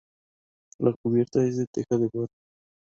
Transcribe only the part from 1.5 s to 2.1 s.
de teja de